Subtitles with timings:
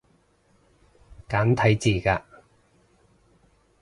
[1.29, 2.23] 簡體字嘅